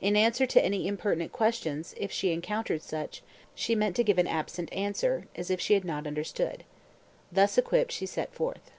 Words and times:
In 0.00 0.16
answer 0.16 0.44
to 0.44 0.60
any 0.64 0.88
impertinent 0.88 1.30
questions, 1.30 1.94
if 1.96 2.10
she 2.10 2.32
encountered 2.32 2.82
such, 2.82 3.22
she 3.54 3.76
meant 3.76 3.94
to 3.94 4.02
give 4.02 4.18
an 4.18 4.26
absent 4.26 4.72
answer, 4.72 5.28
as 5.36 5.50
if 5.52 5.60
she 5.60 5.74
had 5.74 5.84
not 5.84 6.04
understood. 6.04 6.64
Thus 7.30 7.56
equipped 7.56 7.92
she 7.92 8.06
set 8.06 8.34
forth. 8.34 8.72